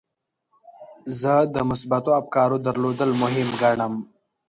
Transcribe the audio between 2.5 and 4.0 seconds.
درلودل مهم ګڼم.